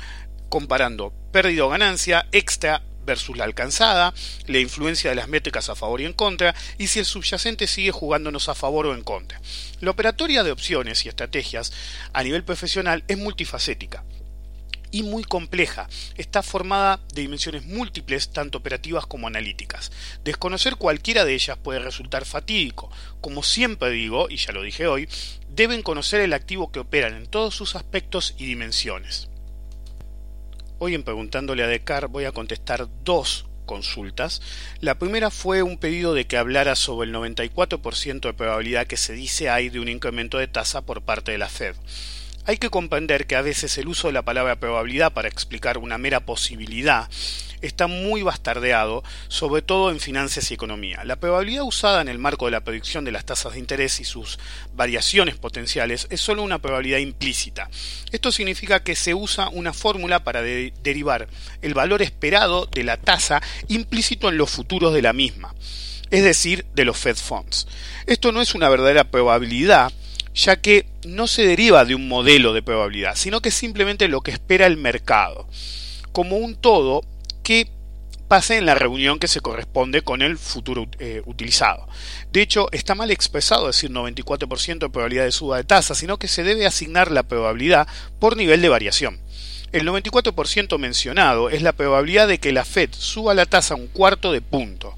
comparando 0.50 1.13
pérdida 1.32 1.65
o 1.65 1.70
ganancia, 1.70 2.27
extra 2.32 2.82
versus 3.05 3.38
la 3.38 3.43
alcanzada, 3.43 4.13
la 4.47 4.59
influencia 4.59 5.09
de 5.09 5.15
las 5.15 5.27
métricas 5.27 5.69
a 5.69 5.75
favor 5.75 6.01
y 6.01 6.05
en 6.05 6.13
contra, 6.13 6.55
y 6.77 6.88
si 6.88 7.00
el 7.00 7.05
subyacente 7.05 7.67
sigue 7.67 7.91
jugándonos 7.91 8.50
a 8.50 8.55
favor 8.55 8.88
o 8.88 8.95
en 8.95 9.03
contra. 9.03 9.39
La 9.79 9.91
operatoria 9.91 10.43
de 10.43 10.51
opciones 10.51 11.05
y 11.05 11.09
estrategias 11.09 11.71
a 12.13 12.24
nivel 12.24 12.43
profesional 12.43 13.03
es 13.07 13.17
multifacética 13.17 14.03
y 14.95 15.03
muy 15.03 15.25
compleja. 15.25 15.89
Está 16.15 16.41
formada 16.41 17.01
de 17.13 17.24
dimensiones 17.24 17.65
múltiples, 17.65 18.29
tanto 18.31 18.59
operativas 18.59 19.05
como 19.05 19.27
analíticas. 19.27 19.91
Desconocer 20.24 20.77
cualquiera 20.77 21.25
de 21.25 21.33
ellas 21.33 21.57
puede 21.57 21.79
resultar 21.79 22.24
fatídico. 22.24 22.89
Como 23.19 23.43
siempre 23.43 23.89
digo, 23.89 24.27
y 24.29 24.38
ya 24.38 24.53
lo 24.53 24.62
dije 24.62 24.88
hoy, 24.88 25.09
deben 25.50 25.83
conocer 25.83 26.21
el 26.21 26.31
activo 26.31 26.71
que 26.71 26.79
operan 26.79 27.13
en 27.15 27.27
todos 27.27 27.53
sus 27.53 27.75
aspectos 27.75 28.35
y 28.38 28.45
dimensiones. 28.45 29.27
Hoy 30.86 30.94
en 30.94 31.01
Preguntándole 31.01 31.63
a 31.63 31.68
Decar 31.68 32.10
voy 32.10 32.25
a 32.25 32.32
contestar 32.32 32.88
dos 33.04 33.48
consultas. 33.65 34.44
La 34.82 35.00
primera 35.00 35.32
fue 35.32 35.63
un 35.63 35.80
pedido 35.80 36.13
de 36.13 36.27
que 36.27 36.38
hablara 36.38 36.75
sobre 36.75 37.10
el 37.10 37.15
94% 37.15 38.20
de 38.20 38.34
probabilidad 38.34 38.86
que 38.86 38.96
se 38.96 39.13
dice 39.13 39.50
hay 39.50 39.70
de 39.70 39.80
un 39.80 39.89
incremento 39.89 40.38
de 40.38 40.48
tasa 40.48 40.86
por 40.86 41.01
parte 41.01 41.32
de 41.32 41.39
la 41.39 41.50
Fed. 41.50 41.74
Hay 42.47 42.57
que 42.57 42.69
comprender 42.69 43.25
que 43.25 43.35
a 43.35 43.41
veces 43.41 43.75
el 43.79 43.87
uso 43.87 44.07
de 44.07 44.13
la 44.13 44.21
palabra 44.21 44.59
probabilidad 44.59 45.13
para 45.13 45.27
explicar 45.27 45.79
una 45.79 45.97
mera 45.97 46.19
posibilidad 46.19 47.09
está 47.61 47.87
muy 47.87 48.21
bastardeado, 48.21 49.03
sobre 49.29 49.63
todo 49.63 49.89
en 49.89 49.99
finanzas 49.99 50.51
y 50.51 50.53
economía. 50.53 51.03
La 51.05 51.15
probabilidad 51.15 51.63
usada 51.63 52.01
en 52.01 52.07
el 52.07 52.19
marco 52.19 52.45
de 52.45 52.51
la 52.51 52.63
predicción 52.63 53.03
de 53.03 53.11
las 53.11 53.25
tasas 53.25 53.53
de 53.53 53.59
interés 53.59 53.99
y 53.99 54.03
sus 54.03 54.37
variaciones 54.75 55.37
potenciales 55.37 56.05
es 56.11 56.21
solo 56.21 56.43
una 56.43 56.59
probabilidad 56.59 56.99
implícita. 56.99 57.67
Esto 58.11 58.31
significa 58.31 58.83
que 58.83 58.95
se 58.95 59.15
usa 59.15 59.49
una 59.49 59.73
fórmula 59.73 60.23
para 60.23 60.43
derivar 60.43 61.27
el 61.63 61.73
valor 61.73 62.03
esperado 62.03 62.67
de 62.67 62.83
la 62.83 62.97
tasa 62.97 63.41
implícito 63.69 64.29
en 64.29 64.37
los 64.37 64.51
futuros 64.51 64.93
de 64.93 65.01
la 65.01 65.13
misma, 65.13 65.55
es 66.11 66.23
decir, 66.23 66.65
de 66.75 66.85
los 66.85 66.97
Fed 66.97 67.15
Funds. 67.15 67.67
Esto 68.05 68.31
no 68.31 68.41
es 68.41 68.53
una 68.53 68.69
verdadera 68.69 69.05
probabilidad, 69.05 69.91
ya 70.36 70.58
que 70.58 70.86
no 71.06 71.27
se 71.27 71.48
deriva 71.48 71.86
de 71.86 71.96
un 71.96 72.08
modelo 72.08 72.54
de 72.54 72.62
probabilidad, 72.62 73.15
sino 73.15 73.42
que 73.42 73.50
es 73.50 73.56
simplemente 73.56 74.08
lo 74.08 74.22
que 74.22 74.32
espera 74.32 74.68
el 74.68 74.77
mercado. 74.77 75.48
Como 76.12 76.38
un 76.38 76.56
todo 76.56 77.04
que 77.42 77.70
pase 78.27 78.58
en 78.58 78.65
la 78.65 78.75
reunión 78.75 79.20
que 79.20 79.27
se 79.27 79.39
corresponde 79.39 80.01
con 80.01 80.22
el 80.22 80.38
futuro 80.38 80.88
eh, 81.00 81.22
utilizado. 81.25 81.88
De 82.32 82.42
hecho, 82.42 82.68
está 82.72 82.96
mal 82.96 83.12
expresado 83.12 83.68
decir 83.68 83.92
94% 83.92 84.80
de 84.80 84.89
probabilidad 84.89 85.25
de 85.25 85.32
suba 85.32 85.58
de 85.58 85.63
tasa, 85.63 85.96
sino 85.96 86.18
que 86.18 86.27
se 86.27 86.44
debe 86.44 86.65
asignar 86.65 87.12
la 87.12 87.24
probabilidad 87.24 87.88
por 88.20 88.36
nivel 88.36 88.62
de 88.62 88.70
variación. 88.70 89.20
El 89.72 89.88
94% 89.88 90.77
mencionado 90.80 91.50
es 91.50 91.62
la 91.62 91.74
probabilidad 91.74 92.27
de 92.27 92.39
que 92.39 92.51
la 92.51 92.65
Fed 92.65 92.89
suba 92.98 93.34
la 93.34 93.46
tasa 93.46 93.75
un 93.75 93.88
cuarto 93.88 94.32
de 94.32 94.42
punto. 94.42 94.96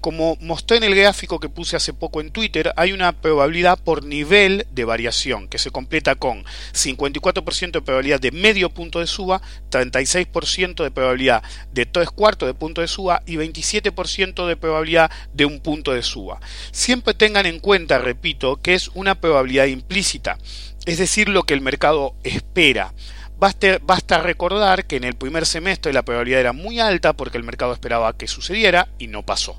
Como 0.00 0.36
mostré 0.40 0.78
en 0.78 0.84
el 0.84 0.94
gráfico 0.94 1.38
que 1.40 1.48
puse 1.48 1.76
hace 1.76 1.92
poco 1.92 2.20
en 2.20 2.30
Twitter, 2.30 2.72
hay 2.76 2.92
una 2.92 3.12
probabilidad 3.12 3.78
por 3.78 4.04
nivel 4.04 4.66
de 4.72 4.84
variación 4.84 5.48
que 5.48 5.58
se 5.58 5.70
completa 5.70 6.14
con 6.14 6.44
54% 6.72 7.70
de 7.72 7.82
probabilidad 7.82 8.20
de 8.20 8.30
medio 8.30 8.70
punto 8.70 9.00
de 9.00 9.06
suba, 9.06 9.42
36% 9.70 10.82
de 10.82 10.90
probabilidad 10.90 11.42
de 11.72 11.86
tres 11.86 12.10
cuartos 12.10 12.46
de 12.46 12.54
punto 12.54 12.80
de 12.80 12.88
suba 12.88 13.22
y 13.26 13.36
27% 13.36 14.46
de 14.46 14.56
probabilidad 14.56 15.10
de 15.34 15.44
un 15.44 15.60
punto 15.60 15.92
de 15.92 16.02
suba. 16.02 16.40
Siempre 16.72 17.14
tengan 17.14 17.46
en 17.46 17.58
cuenta, 17.58 17.98
repito, 17.98 18.56
que 18.56 18.74
es 18.74 18.88
una 18.94 19.20
probabilidad 19.20 19.66
implícita, 19.66 20.38
es 20.86 20.98
decir, 20.98 21.28
lo 21.28 21.42
que 21.42 21.54
el 21.54 21.60
mercado 21.60 22.14
espera. 22.24 22.94
Basta, 23.40 24.18
recordar 24.18 24.84
que 24.84 24.96
en 24.96 25.04
el 25.04 25.14
primer 25.14 25.46
semestre 25.46 25.94
la 25.94 26.02
probabilidad 26.04 26.40
era 26.40 26.52
muy 26.52 26.78
alta 26.78 27.14
porque 27.14 27.38
el 27.38 27.44
mercado 27.44 27.72
esperaba 27.72 28.14
que 28.14 28.28
sucediera 28.28 28.88
y 28.98 29.06
no 29.06 29.22
pasó. 29.24 29.58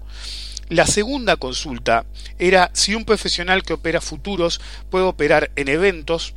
La 0.69 0.85
segunda 0.85 1.35
consulta 1.35 2.05
era 2.37 2.69
si 2.73 2.93
un 2.93 3.05
profesional 3.05 3.63
que 3.63 3.73
opera 3.73 3.99
futuros 3.99 4.61
puede 4.91 5.05
operar 5.05 5.49
en 5.55 5.67
eventos 5.67 6.35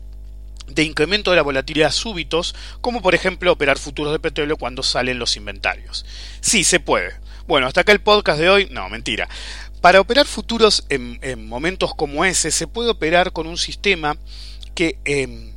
de 0.69 0.85
incremento 0.85 1.31
de 1.31 1.37
la 1.37 1.43
volatilidad 1.43 1.93
súbitos, 1.93 2.55
como 2.81 3.03
por 3.03 3.15
ejemplo 3.15 3.53
operar 3.53 3.79
futuros 3.79 4.15
de 4.15 4.21
petróleo 4.21 4.57
cuando 4.57 4.83
salen 4.83 5.19
los 5.19 5.37
inventarios. 5.37 6.07
Sí, 6.41 6.65
se 6.65 6.81
puede. 6.81 7.13
Bueno, 7.47 7.67
hasta 7.67 7.83
acá 7.83 7.93
el 7.93 8.01
podcast 8.01 8.41
de 8.41 8.49
hoy. 8.49 8.69
No, 8.71 8.89
mentira. 8.89 9.29
Para 9.83 10.01
operar 10.01 10.25
futuros 10.27 10.87
en, 10.89 11.47
momentos 11.47 11.95
como 11.95 12.25
ese, 12.25 12.51
se 12.51 12.67
puede 12.67 12.89
operar 12.89 13.33
con 13.33 13.47
un 13.47 13.59
sistema 13.59 14.17
que 14.75 14.99
em, 15.05 15.54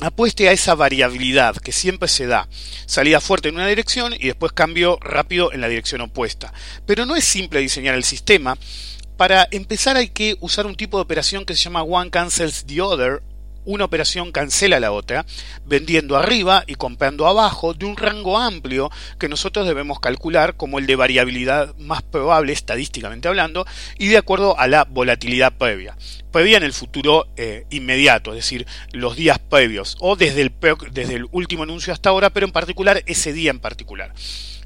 apueste 0.00 0.48
a 0.48 0.52
esa 0.52 0.74
variabilidad 0.74 1.56
que 1.56 1.72
siempre 1.72 2.08
se 2.08 2.26
da. 2.26 2.48
Salida 2.86 3.20
fuerte 3.20 3.48
en 3.48 3.56
una 3.56 3.66
dirección 3.66 4.12
y 4.12 4.26
después 4.26 4.52
cambio 4.52 4.98
rápido 5.00 5.52
en 5.52 5.60
la 5.60 5.68
dirección 5.68 6.00
opuesta. 6.00 6.52
Pero 6.86 7.06
no 7.06 7.16
es 7.16 7.24
simple 7.24 7.60
diseñar 7.60 7.94
el 7.94 8.04
sistema. 8.04 8.58
Para 9.16 9.46
empezar 9.50 9.96
hay 9.96 10.08
que 10.08 10.36
usar 10.40 10.66
un 10.66 10.74
tipo 10.74 10.98
de 10.98 11.02
operación 11.02 11.44
que 11.44 11.54
se 11.54 11.62
llama 11.62 11.82
One 11.82 12.10
Cancels 12.10 12.64
the 12.66 12.80
Other 12.80 13.22
una 13.64 13.84
operación 13.84 14.32
cancela 14.32 14.80
la 14.80 14.92
otra, 14.92 15.24
vendiendo 15.64 16.16
arriba 16.16 16.64
y 16.66 16.74
comprando 16.74 17.26
abajo 17.26 17.74
de 17.74 17.86
un 17.86 17.96
rango 17.96 18.38
amplio 18.38 18.90
que 19.18 19.28
nosotros 19.28 19.66
debemos 19.66 20.00
calcular 20.00 20.56
como 20.56 20.78
el 20.78 20.86
de 20.86 20.96
variabilidad 20.96 21.74
más 21.76 22.02
probable 22.02 22.52
estadísticamente 22.52 23.28
hablando 23.28 23.66
y 23.98 24.08
de 24.08 24.18
acuerdo 24.18 24.58
a 24.58 24.66
la 24.66 24.84
volatilidad 24.84 25.52
previa. 25.56 25.96
Previa 26.30 26.56
en 26.56 26.64
el 26.64 26.72
futuro 26.72 27.28
eh, 27.36 27.66
inmediato, 27.70 28.30
es 28.30 28.36
decir, 28.36 28.66
los 28.92 29.16
días 29.16 29.38
previos 29.38 29.96
o 30.00 30.16
desde 30.16 30.42
el, 30.42 30.52
desde 30.92 31.14
el 31.14 31.26
último 31.30 31.62
anuncio 31.62 31.92
hasta 31.92 32.10
ahora, 32.10 32.30
pero 32.30 32.46
en 32.46 32.52
particular 32.52 33.02
ese 33.06 33.32
día 33.32 33.50
en 33.50 33.60
particular. 33.60 34.12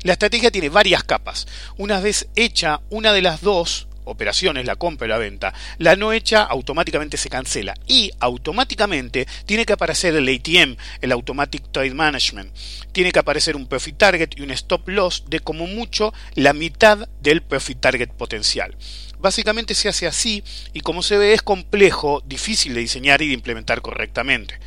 La 0.03 0.13
estrategia 0.13 0.53
tiene 0.53 0.69
varias 0.69 1.03
capas. 1.03 1.47
Una 1.77 2.01
vez 2.01 2.29
hecha 2.37 2.81
una 2.89 3.13
de 3.13 3.23
las 3.23 3.41
dos, 3.41 3.88
operaciones, 4.09 4.67
la 4.67 4.77
compra 4.77 5.07
y 5.07 5.11
la 5.11 5.19
venta, 5.19 5.55
la 5.79 5.97
no 5.97 6.13
hecha 6.13 6.43
automáticamente 6.43 7.17
se 7.17 7.29
cancela 7.29 7.75
y 7.87 8.11
automáticamente 8.21 9.27
tiene 9.47 9.67
que 9.67 9.73
aparecer 9.73 10.15
el 10.17 10.29
ATM, 10.29 10.77
el 11.01 11.13
Automatic 11.13 11.71
Trade 11.71 11.95
Management. 11.95 12.55
Tiene 12.93 13.13
que 13.13 13.19
aparecer 13.19 13.57
un 13.57 13.67
profit 13.67 13.97
target 13.97 14.31
y 14.37 14.43
un 14.43 14.51
stop 14.51 14.89
loss 14.89 15.25
de 15.29 15.41
como 15.41 15.67
mucho 15.67 16.13
la 16.35 16.53
mitad 16.53 17.09
del 17.21 17.43
profit 17.43 17.81
target 17.81 18.11
potencial. 18.11 18.77
Básicamente 19.19 19.75
se 19.75 19.89
hace 19.89 20.07
así 20.07 20.45
y 20.73 20.81
como 20.81 21.03
se 21.03 21.19
ve 21.19 21.33
es 21.33 21.43
complejo, 21.43 22.23
difícil 22.25 22.75
de 22.75 22.81
diseñar 22.81 23.21
y 23.23 23.29
de 23.29 23.35
implementar 23.35 23.83
correctamente. 23.83 24.59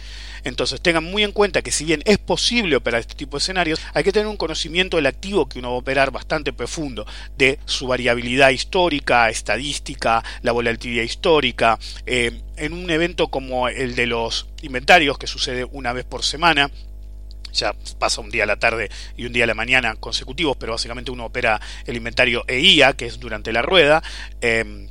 Entonces 0.44 0.82
tengan 0.82 1.04
muy 1.04 1.24
en 1.24 1.32
cuenta 1.32 1.62
que 1.62 1.72
si 1.72 1.86
bien 1.86 2.02
es 2.06 2.18
posible 2.18 2.76
operar 2.76 3.02
este 3.02 3.16
tipo 3.16 3.38
de 3.38 3.42
escenarios, 3.42 3.80
hay 3.94 4.04
que 4.04 4.12
tener 4.12 4.28
un 4.28 4.38
conocimiento 4.38 4.98
del 4.98 5.06
activo 5.06 5.48
que 5.48 5.60
uno 5.60 5.70
va 5.70 5.76
a 5.76 5.80
operar 5.80 6.12
bastante 6.12 6.54
profundo, 6.54 7.06
de 7.38 7.60
su 7.66 7.88
variabilidad 7.88 8.50
histórica, 8.50 9.30
estadística, 9.30 10.24
la 10.42 10.52
volatilidad 10.52 11.04
histórica. 11.04 11.80
Eh, 12.06 12.42
en 12.58 12.74
un 12.74 12.90
evento 12.90 13.30
como 13.30 13.68
el 13.68 13.96
de 13.96 14.06
los 14.06 14.48
inventarios, 14.62 15.18
que 15.18 15.28
sucede 15.28 15.66
una 15.66 15.94
vez 15.94 16.06
por 16.06 16.24
semana, 16.24 16.70
ya 17.54 17.74
pasa 18.00 18.22
un 18.22 18.30
día 18.30 18.44
a 18.44 18.48
la 18.48 18.58
tarde 18.58 18.90
y 19.18 19.26
un 19.26 19.34
día 19.34 19.44
a 19.44 19.48
la 19.48 19.54
mañana 19.54 19.96
consecutivos, 19.96 20.58
pero 20.58 20.74
básicamente 20.74 21.12
uno 21.12 21.26
opera 21.26 21.60
el 21.86 21.98
inventario 21.98 22.46
EIA, 22.48 22.94
que 22.94 23.06
es 23.06 23.20
durante 23.20 23.52
la 23.52 23.62
rueda. 23.62 24.02
Eh, 24.42 24.88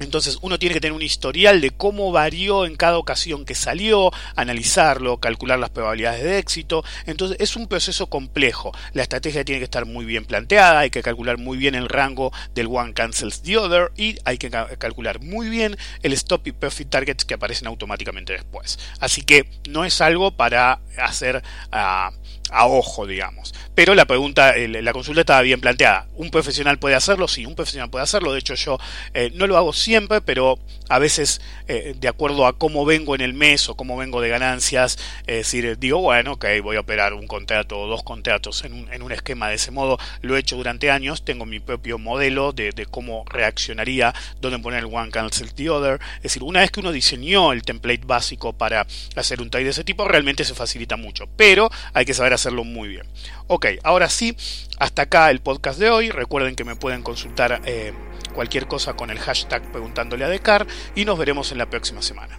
entonces 0.00 0.38
uno 0.42 0.58
tiene 0.58 0.74
que 0.74 0.80
tener 0.80 0.94
un 0.94 1.02
historial 1.02 1.60
de 1.60 1.70
cómo 1.70 2.12
varió 2.12 2.66
en 2.66 2.76
cada 2.76 2.98
ocasión 2.98 3.44
que 3.44 3.54
salió, 3.54 4.10
analizarlo, 4.34 5.18
calcular 5.18 5.58
las 5.58 5.70
probabilidades 5.70 6.22
de 6.22 6.38
éxito. 6.38 6.84
Entonces 7.06 7.38
es 7.40 7.56
un 7.56 7.66
proceso 7.66 8.08
complejo. 8.08 8.72
La 8.92 9.02
estrategia 9.02 9.44
tiene 9.44 9.60
que 9.60 9.64
estar 9.64 9.86
muy 9.86 10.04
bien 10.04 10.24
planteada, 10.24 10.80
hay 10.80 10.90
que 10.90 11.02
calcular 11.02 11.38
muy 11.38 11.56
bien 11.56 11.74
el 11.74 11.88
rango 11.88 12.32
del 12.54 12.66
one 12.66 12.92
cancels 12.92 13.42
the 13.42 13.56
other 13.56 13.92
y 13.96 14.18
hay 14.24 14.38
que 14.38 14.50
calcular 14.50 15.20
muy 15.20 15.48
bien 15.48 15.76
el 16.02 16.12
stop 16.12 16.46
y 16.46 16.52
profit 16.52 16.90
targets 16.90 17.24
que 17.24 17.34
aparecen 17.34 17.68
automáticamente 17.68 18.32
después. 18.32 18.78
Así 19.00 19.22
que 19.22 19.48
no 19.68 19.84
es 19.84 20.00
algo 20.00 20.32
para 20.32 20.80
hacer... 20.98 21.42
Uh, 21.72 22.14
a 22.50 22.66
ojo, 22.66 23.06
digamos. 23.06 23.54
Pero 23.74 23.94
la 23.94 24.06
pregunta, 24.06 24.54
la 24.56 24.92
consulta 24.92 25.20
estaba 25.20 25.42
bien 25.42 25.60
planteada. 25.60 26.06
¿Un 26.14 26.30
profesional 26.30 26.78
puede 26.78 26.94
hacerlo? 26.94 27.28
Sí, 27.28 27.44
un 27.44 27.54
profesional 27.54 27.90
puede 27.90 28.04
hacerlo. 28.04 28.32
De 28.32 28.38
hecho, 28.38 28.54
yo 28.54 28.78
eh, 29.14 29.30
no 29.34 29.46
lo 29.46 29.56
hago 29.56 29.72
siempre, 29.72 30.20
pero 30.20 30.58
a 30.88 30.98
veces, 30.98 31.40
eh, 31.68 31.94
de 31.98 32.08
acuerdo 32.08 32.46
a 32.46 32.56
cómo 32.56 32.84
vengo 32.84 33.14
en 33.14 33.20
el 33.20 33.34
mes 33.34 33.68
o 33.68 33.76
cómo 33.76 33.96
vengo 33.96 34.20
de 34.20 34.28
ganancias, 34.28 34.98
es 35.26 35.36
decir, 35.36 35.78
digo, 35.78 36.00
bueno, 36.00 36.32
ok, 36.32 36.46
voy 36.62 36.76
a 36.76 36.80
operar 36.80 37.12
un 37.12 37.26
contrato 37.26 37.78
o 37.78 37.86
dos 37.86 38.02
contratos 38.02 38.64
en 38.64 38.72
un, 38.72 38.92
en 38.92 39.02
un 39.02 39.12
esquema 39.12 39.48
de 39.48 39.56
ese 39.56 39.70
modo. 39.70 39.98
Lo 40.22 40.36
he 40.36 40.40
hecho 40.40 40.56
durante 40.56 40.90
años. 40.90 41.24
Tengo 41.24 41.44
mi 41.44 41.60
propio 41.60 41.98
modelo 41.98 42.52
de, 42.52 42.72
de 42.72 42.86
cómo 42.86 43.24
reaccionaría, 43.26 44.14
dónde 44.40 44.58
poner 44.58 44.80
el 44.80 44.86
one 44.86 45.10
cancel 45.10 45.52
the 45.52 45.68
other. 45.68 46.00
Es 46.16 46.22
decir, 46.24 46.42
una 46.42 46.60
vez 46.60 46.70
que 46.70 46.80
uno 46.80 46.92
diseñó 46.92 47.52
el 47.52 47.62
template 47.62 48.06
básico 48.06 48.52
para 48.52 48.86
hacer 49.16 49.42
un 49.42 49.50
trade 49.50 49.64
de 49.64 49.70
ese 49.70 49.84
tipo, 49.84 50.06
realmente 50.06 50.44
se 50.44 50.54
facilita 50.54 50.96
mucho. 50.96 51.28
Pero 51.36 51.70
hay 51.92 52.04
que 52.04 52.14
saber 52.14 52.32
hacerlo 52.36 52.64
muy 52.64 52.88
bien. 52.88 53.06
Ok, 53.48 53.66
ahora 53.82 54.08
sí, 54.08 54.36
hasta 54.78 55.02
acá 55.02 55.30
el 55.30 55.40
podcast 55.40 55.78
de 55.78 55.90
hoy. 55.90 56.10
Recuerden 56.10 56.56
que 56.56 56.64
me 56.64 56.76
pueden 56.76 57.02
consultar 57.02 57.62
eh, 57.64 57.92
cualquier 58.34 58.66
cosa 58.66 58.94
con 58.94 59.10
el 59.10 59.18
hashtag 59.18 59.70
preguntándole 59.72 60.24
a 60.24 60.28
Decar 60.28 60.66
y 60.94 61.04
nos 61.04 61.18
veremos 61.18 61.52
en 61.52 61.58
la 61.58 61.68
próxima 61.68 62.02
semana. 62.02 62.38